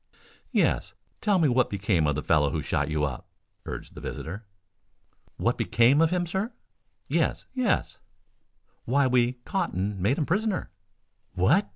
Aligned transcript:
"Yes; 0.51 0.95
tell 1.21 1.37
me 1.37 1.47
what 1.47 1.69
became 1.69 2.07
of 2.07 2.15
the 2.15 2.23
fellow 2.23 2.49
who 2.49 2.63
shot 2.63 2.89
you 2.89 3.03
up," 3.03 3.27
urged 3.67 3.93
the 3.93 4.01
visitor. 4.01 4.47
"What 5.37 5.59
became 5.59 6.01
of 6.01 6.09
him, 6.09 6.25
sir?" 6.25 6.53
"Yes, 7.07 7.45
yes!" 7.53 7.99
"Why 8.85 9.05
we 9.05 9.33
caught 9.45 9.73
and 9.73 9.99
made 9.99 10.17
him 10.17 10.25
prisoner." 10.25 10.71
"What!" 11.35 11.69